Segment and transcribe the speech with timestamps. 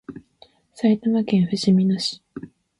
[0.73, 2.23] 埼玉県ふじみ野市